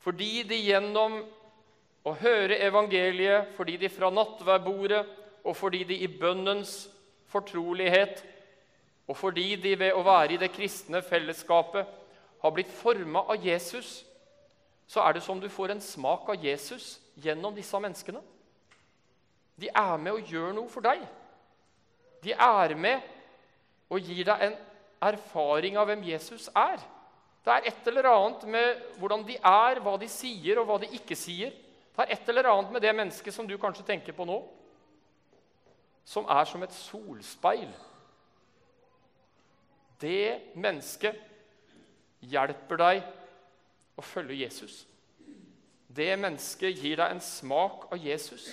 Fordi 0.00 0.40
de 0.48 0.56
gjennom 0.56 1.20
å 2.08 2.16
høre 2.24 2.62
evangeliet, 2.64 3.52
fordi 3.60 3.76
de 3.84 3.92
fra 3.92 4.08
nattverdbordet 4.08 5.04
og 5.44 5.52
fordi 5.56 5.84
de 5.84 6.00
i 6.00 6.08
bønnens 6.08 6.86
fortrolighet 7.28 8.24
og 9.04 9.20
fordi 9.20 9.50
de 9.60 9.76
ved 9.84 9.92
å 9.92 10.06
være 10.06 10.38
i 10.38 10.40
det 10.40 10.54
kristne 10.56 11.04
fellesskapet 11.04 11.98
har 12.40 12.56
blitt 12.56 12.72
forma 12.72 13.28
av 13.28 13.44
Jesus, 13.44 14.00
så 14.90 15.04
er 15.04 15.14
det 15.14 15.22
som 15.22 15.38
du 15.38 15.46
får 15.52 15.70
en 15.70 15.82
smak 15.82 16.28
av 16.32 16.44
Jesus 16.44 16.96
gjennom 17.22 17.54
disse 17.54 17.78
menneskene. 17.78 18.22
De 19.60 19.68
er 19.70 20.00
med 20.02 20.16
og 20.16 20.32
gjør 20.32 20.54
noe 20.56 20.70
for 20.72 20.82
deg. 20.82 21.04
De 22.24 22.34
er 22.34 22.74
med 22.74 23.04
og 23.90 24.02
gir 24.02 24.24
deg 24.26 24.46
en 24.48 24.56
erfaring 25.10 25.78
av 25.78 25.86
hvem 25.88 26.02
Jesus 26.08 26.48
er. 26.56 26.80
Det 27.44 27.54
er 27.54 27.68
et 27.70 27.86
eller 27.88 28.08
annet 28.10 28.42
med 28.50 28.80
hvordan 29.00 29.22
de 29.28 29.36
er, 29.38 29.80
hva 29.80 29.94
de 30.00 30.08
sier, 30.10 30.58
og 30.60 30.66
hva 30.68 30.80
de 30.82 30.90
ikke 30.98 31.16
sier. 31.16 31.54
Det 31.94 32.04
er 32.04 32.16
et 32.16 32.28
eller 32.32 32.50
annet 32.50 32.74
med 32.74 32.82
det 32.84 32.96
mennesket 32.96 33.34
som 33.34 33.46
du 33.48 33.56
kanskje 33.60 33.86
tenker 33.86 34.16
på 34.16 34.26
nå, 34.28 34.40
som 36.04 36.26
er 36.28 36.50
som 36.50 36.62
et 36.66 36.74
solspeil. 36.74 37.70
Det 40.00 40.56
mennesket 40.58 41.16
hjelper 42.26 42.80
deg 42.80 43.02
å 44.00 44.04
følge 44.04 44.40
Jesus. 44.42 44.82
Det 45.90 46.10
mennesket 46.16 46.78
gir 46.78 47.00
deg 47.00 47.12
en 47.12 47.22
smak 47.22 47.88
av 47.90 48.00
Jesus. 48.00 48.46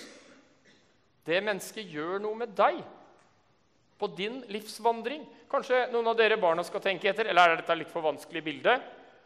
Det 1.26 1.40
mennesket 1.44 1.90
gjør 1.92 2.22
noe 2.22 2.38
med 2.40 2.54
deg 2.56 2.80
på 3.98 4.08
din 4.18 4.40
livsvandring. 4.50 5.24
Kanskje 5.50 5.86
noen 5.92 6.10
av 6.10 6.16
dere 6.18 6.38
barna 6.40 6.64
skal 6.66 6.82
tenke 6.84 7.10
etter, 7.10 7.28
eller 7.28 7.54
er 7.54 7.60
dette 7.60 7.76
litt 7.78 7.92
for 7.92 8.04
vanskelig 8.06 8.42
bilde? 8.46 8.74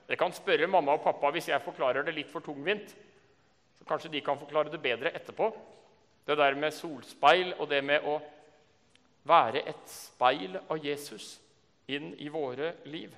Dere 0.07 0.19
kan 0.21 0.35
spørre 0.35 0.69
mamma 0.71 0.97
og 0.97 1.05
pappa 1.05 1.31
hvis 1.33 1.50
jeg 1.52 1.64
forklarer 1.64 2.05
det 2.07 2.17
litt 2.17 2.31
for 2.33 2.45
tungvint. 2.45 2.95
Så 3.79 3.87
kanskje 3.88 4.12
de 4.12 4.23
kan 4.25 4.41
forklare 4.41 4.73
det 4.73 4.83
bedre 4.83 5.12
etterpå. 5.14 5.50
Det 6.26 6.37
der 6.38 6.59
med 6.59 6.75
solspeil 6.75 7.55
og 7.59 7.69
det 7.71 7.81
med 7.85 8.05
å 8.07 8.19
være 9.29 9.64
et 9.71 9.88
speil 9.91 10.59
av 10.61 10.79
Jesus 10.83 11.37
inn 11.91 12.12
i 12.19 12.29
våre 12.33 12.75
liv. 12.91 13.12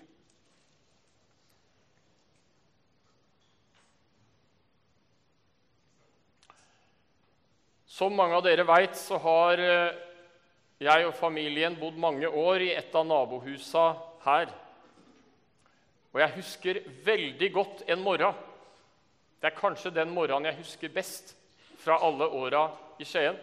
Som 7.95 8.17
mange 8.19 8.35
av 8.35 8.43
dere 8.43 8.65
veit, 8.67 8.97
så 8.99 9.21
har 9.23 9.61
eh, 9.63 9.99
jeg 10.83 11.05
og 11.07 11.15
familien 11.15 11.77
bodd 11.79 11.95
mange 12.01 12.27
år 12.27 12.65
i 12.65 12.73
et 12.75 12.97
av 12.97 13.05
nabohusa 13.07 13.85
her. 14.25 14.51
Og 16.11 16.19
jeg 16.19 16.35
husker 16.41 16.81
veldig 17.07 17.51
godt 17.55 17.85
en 17.95 18.03
morgen. 18.03 18.35
Det 19.39 19.47
er 19.47 19.61
kanskje 19.61 19.95
den 19.95 20.11
morgenen 20.11 20.51
jeg 20.51 20.59
husker 20.65 20.91
best 20.91 21.37
fra 21.85 22.01
alle 22.03 22.27
åra 22.27 22.65
i 22.99 23.07
Skien. 23.07 23.39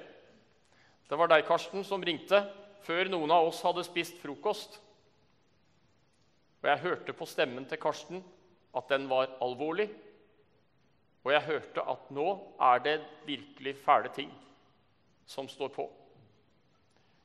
Det 1.07 1.19
var 1.19 1.31
deg, 1.31 1.47
Karsten, 1.47 1.87
som 1.87 2.03
ringte 2.03 2.43
før 2.83 3.07
noen 3.13 3.31
av 3.31 3.47
oss 3.47 3.63
hadde 3.63 3.87
spist 3.87 4.19
frokost. 4.19 4.81
Og 6.59 6.71
jeg 6.73 6.83
hørte 6.89 7.15
på 7.15 7.29
stemmen 7.29 7.71
til 7.71 7.79
Karsten 7.79 8.23
at 8.75 8.91
den 8.91 9.07
var 9.11 9.31
alvorlig. 9.39 9.87
Og 11.23 11.33
jeg 11.35 11.45
hørte 11.45 11.83
at 11.93 12.11
nå 12.13 12.27
er 12.59 12.83
det 12.85 12.99
virkelig 13.27 13.75
fæle 13.83 14.09
ting 14.15 14.31
som 15.29 15.49
står 15.49 15.71
på. 15.75 15.85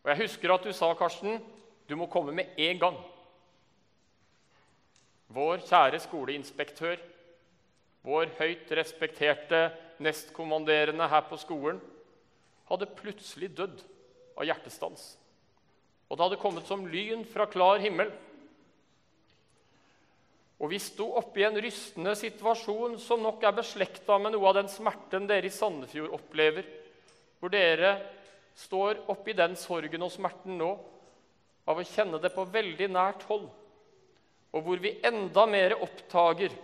Og 0.05 0.11
Jeg 0.11 0.23
husker 0.23 0.53
at 0.55 0.64
du 0.64 0.73
sa, 0.73 0.92
Karsten, 0.94 1.40
du 1.88 1.97
må 1.97 2.07
komme 2.07 2.33
med 2.33 2.55
en 2.57 2.79
gang. 2.79 2.97
Vår 5.27 5.64
kjære 5.66 5.99
skoleinspektør, 6.05 7.01
vår 8.07 8.31
høyt 8.38 8.70
respekterte 8.79 9.70
nestkommanderende 9.99 11.09
her 11.11 11.25
på 11.27 11.38
skolen, 11.40 11.81
hadde 12.70 12.87
plutselig 12.99 13.51
dødd 13.57 13.83
av 14.37 14.47
hjertestans. 14.47 15.16
Og 16.07 16.14
det 16.14 16.27
hadde 16.27 16.38
kommet 16.42 16.68
som 16.68 16.87
lyn 16.87 17.25
fra 17.27 17.49
klar 17.51 17.83
himmel. 17.83 18.12
Og 20.57 20.71
vi 20.73 20.79
sto 20.81 21.11
oppe 21.19 21.42
i 21.42 21.45
en 21.45 21.59
rystende 21.61 22.14
situasjon 22.16 22.97
som 23.03 23.21
nok 23.21 23.42
er 23.45 23.57
beslekta 23.59 24.16
med 24.19 24.33
noe 24.33 24.49
av 24.49 24.57
den 24.57 24.71
smerten 24.73 25.27
dere 25.29 25.51
i 25.51 25.53
Sandefjord 25.53 26.14
opplever, 26.16 26.64
hvor 27.40 27.53
dere 27.53 27.92
står 28.57 29.03
oppe 29.12 29.35
i 29.35 29.37
den 29.37 29.57
sorgen 29.61 30.07
og 30.07 30.14
smerten 30.14 30.57
nå 30.57 30.71
av 31.69 31.77
å 31.77 31.85
kjenne 31.85 32.21
det 32.23 32.33
på 32.33 32.47
veldig 32.49 32.88
nært 32.88 33.27
hold, 33.29 33.51
og 34.57 34.64
hvor 34.64 34.81
vi 34.81 34.95
enda 35.05 35.45
mer 35.51 35.77
oppdager 35.85 36.55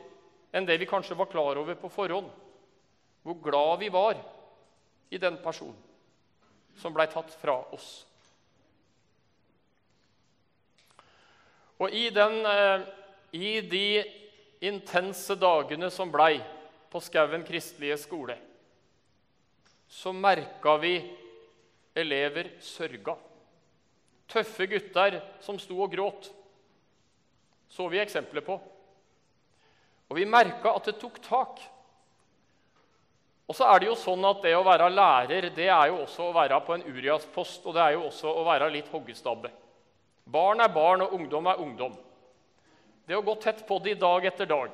enn 0.57 0.69
det 0.69 0.79
vi 0.81 0.89
kanskje 0.89 1.19
var 1.19 1.29
klar 1.29 1.61
over 1.61 1.77
på 1.77 1.91
forhånd, 1.93 2.31
hvor 3.23 3.37
glad 3.45 3.83
vi 3.83 3.91
var 3.93 4.17
i 5.13 5.21
den 5.21 5.37
personen 5.45 5.77
som 6.81 6.95
blei 6.97 7.05
tatt 7.13 7.29
fra 7.37 7.59
oss. 7.77 7.91
Og 11.83 11.93
i 11.93 12.07
den 12.15 12.41
eh, 12.47 12.85
i 13.33 13.61
de 13.61 14.05
intense 14.63 15.35
dagene 15.41 15.89
som 15.91 16.11
blei 16.13 16.37
på 16.93 17.01
Skauen 17.01 17.45
kristelige 17.47 17.97
skole, 17.99 18.37
så 19.89 20.13
merka 20.13 20.77
vi 20.81 20.95
elever 21.97 22.55
sørga. 22.65 23.17
Tøffe 24.29 24.69
gutter 24.69 25.19
som 25.45 25.59
sto 25.61 25.77
og 25.83 25.93
gråt, 25.93 26.31
så 27.73 27.89
vi 27.93 28.01
eksempler 28.01 28.45
på. 28.45 28.57
Og 30.13 30.17
vi 30.17 30.29
merka 30.29 30.75
at 30.77 30.89
det 30.89 30.99
tok 31.01 31.19
tak. 31.25 31.61
Og 33.49 33.57
så 33.57 33.67
er 33.69 33.81
det 33.81 33.89
jo 33.89 33.97
sånn 33.99 34.25
at 34.29 34.45
det 34.45 34.55
å 34.57 34.65
være 34.65 34.89
lærer 34.93 35.51
det 35.53 35.69
er 35.73 35.91
jo 35.91 36.03
også 36.05 36.29
å 36.29 36.37
være 36.37 36.61
på 36.65 36.77
en 36.77 36.85
Urias-post, 36.89 37.65
og 37.67 37.77
det 37.77 37.83
er 37.85 37.97
jo 37.97 38.07
også 38.09 38.33
å 38.33 38.45
være 38.47 38.71
litt 38.73 38.89
hoggestabbe. 38.93 39.51
Barn 40.25 40.61
er 40.63 40.73
barn, 40.73 41.05
og 41.05 41.17
ungdom 41.17 41.49
er 41.51 41.61
ungdom. 41.61 41.97
Det 43.07 43.19
å 43.19 43.25
gå 43.25 43.35
tett 43.43 43.65
på 43.67 43.79
det 43.83 43.97
dag 44.01 44.25
etter 44.27 44.47
dag. 44.47 44.71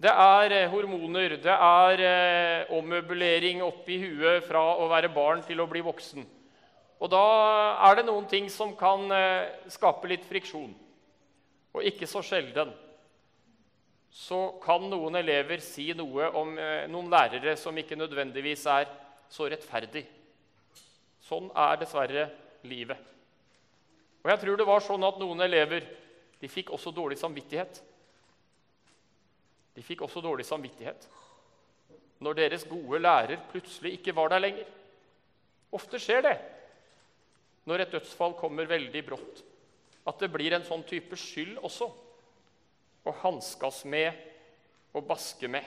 Det 0.00 0.12
er 0.12 0.52
eh, 0.56 0.68
hormoner, 0.72 1.36
det 1.40 1.54
er 1.54 2.02
eh, 2.04 2.74
ommøblering 2.76 3.60
oppi 3.64 3.98
huet 4.00 4.44
fra 4.46 4.62
å 4.80 4.88
være 4.88 5.12
barn 5.12 5.42
til 5.44 5.60
å 5.60 5.68
bli 5.68 5.82
voksen. 5.84 6.24
Og 7.00 7.08
da 7.12 7.24
er 7.88 7.98
det 7.98 8.06
noen 8.08 8.26
ting 8.28 8.48
som 8.52 8.72
kan 8.76 9.06
eh, 9.12 9.48
skape 9.72 10.08
litt 10.08 10.24
friksjon. 10.28 10.72
Og 11.76 11.86
ikke 11.86 12.08
så 12.08 12.22
sjelden 12.24 12.72
så 14.10 14.58
kan 14.62 14.88
noen 14.90 15.20
elever 15.20 15.62
si 15.62 15.92
noe 15.94 16.32
om 16.36 16.56
eh, 16.58 16.88
noen 16.90 17.08
lærere 17.12 17.54
som 17.56 17.76
ikke 17.78 17.98
nødvendigvis 17.98 18.66
er 18.68 18.90
så 19.30 19.46
rettferdig. 19.48 20.02
Sånn 21.24 21.48
er 21.54 21.78
dessverre 21.78 22.26
livet. 22.66 22.98
Og 24.20 24.32
jeg 24.32 24.42
tror 24.42 24.58
det 24.58 24.68
var 24.68 24.82
sånn 24.84 25.06
at 25.06 25.20
noen 25.22 25.46
elever 25.46 25.86
de 26.40 26.48
fikk 26.48 26.72
også 26.72 26.92
dårlig 26.96 27.18
samvittighet. 27.20 27.82
De 29.76 29.84
fikk 29.84 30.04
også 30.06 30.22
dårlig 30.24 30.46
samvittighet 30.48 31.08
når 32.20 32.36
deres 32.36 32.66
gode 32.68 32.98
lærer 33.00 33.40
plutselig 33.48 33.94
ikke 33.96 34.12
var 34.16 34.28
der 34.32 34.42
lenger. 34.44 34.66
Ofte 35.72 36.00
skjer 36.02 36.24
det 36.26 36.34
når 37.68 37.84
et 37.84 37.94
dødsfall 37.94 38.34
kommer 38.36 38.68
veldig 38.68 39.02
brått, 39.06 39.42
at 40.08 40.20
det 40.20 40.30
blir 40.32 40.52
en 40.56 40.64
sånn 40.66 40.82
type 40.88 41.16
skyld 41.16 41.60
også 41.64 41.88
å 43.06 43.14
hanskes 43.22 43.82
med 43.88 44.16
og 44.96 45.06
baske 45.08 45.48
med. 45.48 45.64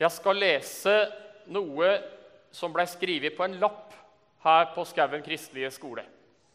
Jeg 0.00 0.12
skal 0.12 0.40
lese 0.40 0.94
noe 1.52 1.90
som 2.54 2.72
ble 2.72 2.86
skrevet 2.88 3.36
på 3.36 3.44
en 3.44 3.58
lapp 3.60 3.92
her 4.44 4.70
på 4.74 4.84
Skauen 4.88 5.24
kristelige 5.24 5.72
skole 5.74 6.04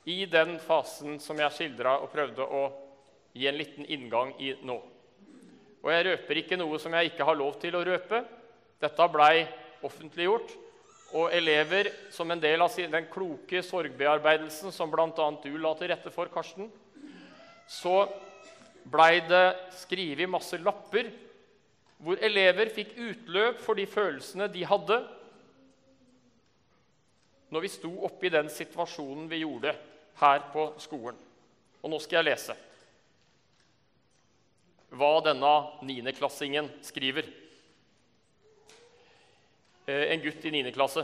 i 0.05 0.23
den 0.29 0.57
fasen 0.63 1.19
som 1.19 1.39
jeg 1.41 1.55
skildra 1.55 1.97
og 2.03 2.11
prøvde 2.13 2.45
å 2.45 2.63
gi 3.35 3.47
en 3.49 3.57
liten 3.59 3.85
inngang 3.85 4.33
i 4.41 4.53
nå. 4.65 4.77
Og 5.79 5.91
jeg 5.93 6.05
røper 6.09 6.41
ikke 6.41 6.57
noe 6.59 6.79
som 6.81 6.95
jeg 6.95 7.11
ikke 7.11 7.27
har 7.27 7.37
lov 7.39 7.59
til 7.61 7.77
å 7.77 7.83
røpe. 7.87 8.23
Dette 8.79 9.07
blei 9.11 9.45
offentliggjort. 9.85 10.51
Og 11.17 11.33
elever, 11.33 11.89
som 12.13 12.29
en 12.29 12.41
del 12.41 12.61
av 12.61 12.75
den 12.75 13.07
kloke 13.09 13.63
sorgbearbeidelsen 13.65 14.73
som 14.75 14.91
bl.a. 14.91 15.29
du 15.41 15.55
la 15.57 15.71
til 15.79 15.89
rette 15.89 16.11
for, 16.13 16.29
Karsten, 16.29 16.67
så 17.65 18.03
blei 18.89 19.23
det 19.25 19.47
skrevet 19.79 20.29
masse 20.29 20.57
lapper 20.61 21.09
hvor 21.99 22.19
elever 22.23 22.69
fikk 22.71 22.93
utløp 22.95 23.57
for 23.63 23.79
de 23.79 23.87
følelsene 23.89 24.47
de 24.53 24.61
hadde 24.67 24.99
når 27.49 27.65
vi 27.65 27.71
sto 27.73 27.91
oppe 28.05 28.27
i 28.27 28.33
den 28.33 28.49
situasjonen 28.53 29.29
vi 29.29 29.41
gjorde 29.43 29.73
her 30.21 30.43
på 30.53 30.65
skolen. 30.81 31.17
Og 31.81 31.91
nå 31.91 31.99
skal 32.03 32.21
jeg 32.21 32.31
lese. 32.33 32.57
hva 34.89 35.19
denne 35.21 35.51
niendeklassingen 35.85 36.65
skriver. 36.81 37.27
Eh, 39.85 40.05
en 40.13 40.21
gutt 40.23 40.45
i 40.45 40.51
niende 40.51 40.73
klasse. 40.73 41.03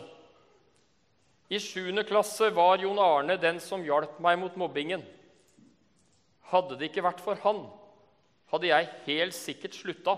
I 1.53 1.60
sjuende 1.62 2.01
klasse 2.03 2.49
var 2.49 2.81
Jon 2.81 2.97
Arne 2.97 3.38
den 3.38 3.60
som 3.62 3.86
hjalp 3.86 4.17
meg 4.25 4.39
mot 4.41 4.58
mobbingen. 4.58 5.05
Hadde 6.49 6.79
det 6.79 6.89
ikke 6.89 7.05
vært 7.05 7.21
for 7.21 7.38
han, 7.45 7.62
hadde 8.49 8.71
jeg 8.71 8.89
helt 9.05 9.38
sikkert 9.38 9.77
slutta 9.77 10.17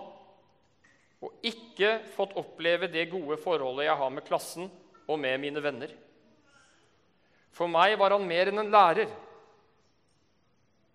og 1.23 1.45
ikke 1.45 1.97
fått 2.13 2.35
oppleve 2.37 2.89
det 2.91 3.07
gode 3.11 3.39
forholdet 3.41 3.87
jeg 3.87 3.99
har 3.99 4.11
med 4.13 4.25
klassen 4.27 4.67
og 5.07 5.19
med 5.19 5.39
mine 5.41 5.63
venner. 5.63 5.91
For 7.57 7.69
meg 7.71 7.95
var 7.97 8.13
han 8.13 8.27
mer 8.29 8.51
enn 8.51 8.61
en 8.61 8.73
lærer. 8.73 9.09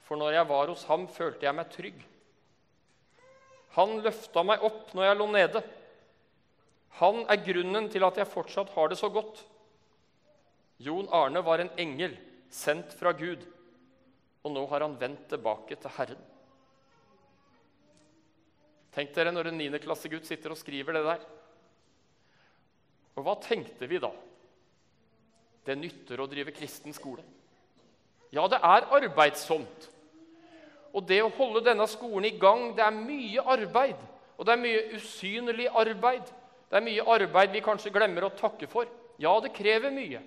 For 0.07 0.20
når 0.20 0.37
jeg 0.37 0.48
var 0.51 0.70
hos 0.70 0.85
ham, 0.87 1.09
følte 1.11 1.48
jeg 1.48 1.59
meg 1.59 1.70
trygg. 1.75 2.03
Han 3.75 3.96
løfta 4.05 4.44
meg 4.46 4.62
opp 4.62 4.92
når 4.94 5.09
jeg 5.09 5.18
lå 5.18 5.29
nede. 5.33 5.62
Han 7.01 7.22
er 7.33 7.40
grunnen 7.42 7.88
til 7.90 8.05
at 8.07 8.20
jeg 8.20 8.31
fortsatt 8.31 8.70
har 8.77 8.92
det 8.92 9.01
så 9.01 9.09
godt. 9.11 9.40
Jon 10.83 11.09
Arne 11.14 11.42
var 11.42 11.62
en 11.62 11.72
engel 11.81 12.14
sendt 12.53 12.92
fra 12.98 13.14
Gud, 13.16 13.42
og 14.42 14.55
nå 14.55 14.66
har 14.70 14.85
han 14.85 14.98
vendt 15.01 15.29
tilbake 15.33 15.79
til 15.81 15.94
Herren. 15.96 16.20
Tenk 18.92 19.14
dere 19.16 19.33
når 19.33 19.48
en 19.48 19.57
niendeklassegutt 19.57 20.29
sitter 20.29 20.53
og 20.53 20.61
skriver 20.61 20.98
det 20.98 21.07
der. 21.07 21.22
Og 23.16 23.25
hva 23.25 23.38
tenkte 23.40 23.88
vi 23.88 24.03
da? 24.03 24.12
Det 25.66 25.77
nytter 25.79 26.20
å 26.20 26.29
drive 26.31 26.55
kristen 26.55 26.94
skole. 26.94 27.22
Ja, 28.33 28.46
det 28.51 28.59
er 28.64 28.88
arbeidsomt. 28.96 29.88
Og 30.92 31.05
det 31.09 31.20
å 31.25 31.33
holde 31.37 31.62
denne 31.64 31.87
skolen 31.88 32.27
i 32.29 32.37
gang, 32.40 32.72
det 32.77 32.85
er 32.85 32.96
mye 32.96 33.44
arbeid. 33.55 34.01
Og 34.37 34.46
det 34.48 34.55
er 34.55 34.62
mye 34.62 34.85
usynlig 34.96 35.68
arbeid. 35.68 36.25
Det 36.68 36.79
er 36.81 36.85
mye 36.85 37.07
arbeid 37.14 37.53
vi 37.55 37.64
kanskje 37.64 37.92
glemmer 37.94 38.27
å 38.27 38.35
takke 38.37 38.68
for. 38.68 38.88
Ja, 39.20 39.33
det 39.44 39.55
krever 39.57 39.92
mye 39.94 40.22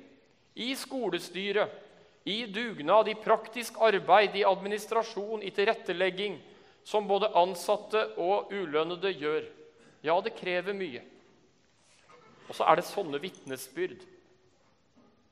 i 0.55 0.69
skolestyret, 0.79 1.81
i 2.23 2.45
dugnad, 2.47 3.09
i 3.11 3.17
praktisk 3.19 3.75
arbeid, 3.83 4.37
i 4.39 4.45
administrasjon, 4.47 5.43
i 5.43 5.51
tilrettelegging, 5.53 6.37
som 6.85 7.09
både 7.09 7.27
ansatte 7.37 8.01
og 8.21 8.53
ulønnede 8.53 9.11
gjør. 9.11 9.43
Ja, 10.05 10.15
det 10.23 10.37
krever 10.37 10.77
mye. 10.77 11.03
Og 12.47 12.55
så 12.55 12.65
er 12.69 12.79
det 12.79 12.87
sånne 12.87 13.19
vitnesbyrd 13.21 14.05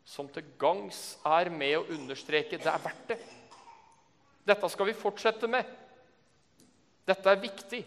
som 0.05 0.27
til 0.31 0.45
gangs 0.59 1.15
er 1.25 1.49
med 1.53 1.77
å 1.77 1.87
understreke 1.95 2.59
det 2.59 2.69
er 2.69 2.83
verdt 2.83 3.13
det. 3.13 3.19
Dette 4.43 4.69
skal 4.69 4.89
vi 4.89 4.97
fortsette 4.97 5.47
med. 5.47 5.67
Dette 7.07 7.31
er 7.31 7.39
viktig, 7.39 7.81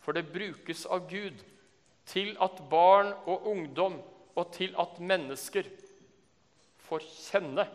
for 0.00 0.16
det 0.16 0.28
brukes 0.32 0.86
av 0.88 1.06
Gud 1.08 1.40
til 2.08 2.32
at 2.40 2.60
barn 2.70 3.12
og 3.28 3.48
ungdom 3.50 3.98
og 4.36 4.52
til 4.56 4.72
at 4.80 4.96
mennesker 5.00 5.68
får 6.88 7.04
kjenne. 7.04 7.66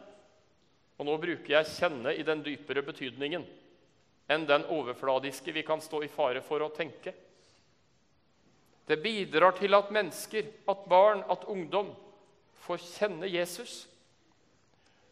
Og 0.97 1.05
nå 1.05 1.17
bruker 1.21 1.53
jeg 1.53 1.65
'kjenne' 1.65 2.15
i 2.15 2.23
den 2.23 2.41
dypere 2.43 2.81
betydningen 2.81 3.45
enn 4.29 4.45
den 4.49 4.65
overfladiske 4.73 5.51
vi 5.53 5.61
kan 5.63 5.81
stå 5.81 6.01
i 6.03 6.09
fare 6.09 6.41
for 6.41 6.63
å 6.65 6.73
tenke. 6.73 7.13
Det 8.85 8.97
bidrar 9.01 9.51
til 9.57 9.73
at 9.73 9.91
mennesker, 9.91 10.45
at 10.67 10.85
barn, 10.89 11.23
at 11.29 11.45
ungdom 11.49 11.93
får 12.65 12.81
kjenne 12.83 13.29
Jesus. 13.29 13.85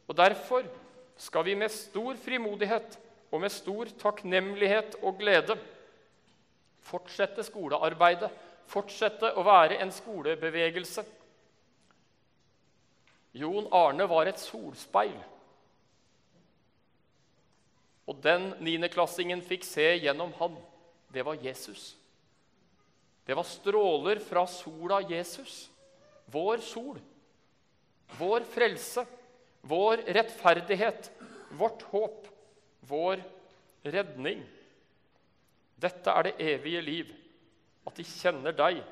Og 0.10 0.18
Derfor 0.18 0.68
skal 1.18 1.46
vi 1.46 1.56
med 1.56 1.72
stor 1.72 2.18
frimodighet 2.20 2.98
og 3.32 3.42
med 3.42 3.54
stor 3.54 3.90
takknemlighet 4.02 4.98
og 5.02 5.22
glede 5.22 5.58
fortsette 6.84 7.46
skolearbeidet, 7.48 8.30
fortsette 8.68 9.30
å 9.40 9.44
være 9.46 9.78
en 9.84 9.92
skolebevegelse 9.94 11.06
Jon 13.34 13.68
Arne 13.74 14.06
var 14.06 14.30
et 14.30 14.38
solspeil. 14.38 15.16
Og 18.06 18.20
den 18.22 18.52
niendeklassingen 18.62 19.42
fikk 19.46 19.66
se 19.66 19.88
gjennom 20.04 20.34
han, 20.38 20.58
det 21.14 21.24
var 21.26 21.40
Jesus. 21.42 21.94
Det 23.26 23.34
var 23.38 23.48
stråler 23.48 24.22
fra 24.22 24.44
sola 24.50 25.00
Jesus, 25.08 25.72
vår 26.30 26.62
sol, 26.62 27.00
vår 28.20 28.46
frelse, 28.54 29.06
vår 29.62 30.04
rettferdighet, 30.18 31.12
vårt 31.58 31.82
håp, 31.94 32.28
vår 32.90 33.22
redning. 33.84 34.44
Dette 35.82 36.12
er 36.12 36.30
det 36.30 36.38
evige 36.54 36.82
liv, 36.82 37.12
at 37.88 37.98
de 37.98 38.06
kjenner 38.08 38.56
deg, 38.56 38.84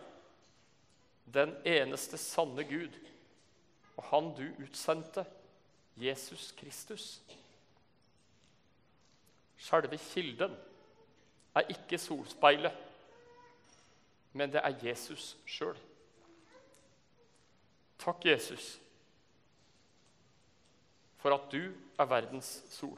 den 1.31 1.53
eneste 1.67 2.17
sanne 2.19 2.65
Gud 2.67 2.95
og 4.01 4.07
han 4.09 4.31
du 4.35 4.63
utsendte, 4.63 5.25
Jesus 5.97 6.51
Kristus. 6.57 7.21
Selve 9.61 9.97
kilden 9.97 10.55
er 11.55 11.69
ikke 11.69 11.99
solspeilet, 12.01 12.73
men 14.33 14.51
det 14.53 14.63
er 14.63 14.79
Jesus 14.81 15.35
sjøl. 15.45 15.77
Takk, 18.01 18.25
Jesus, 18.25 18.79
for 21.21 21.35
at 21.35 21.51
du 21.51 21.71
er 21.99 22.05
verdens 22.09 22.63
sol. 22.69 22.97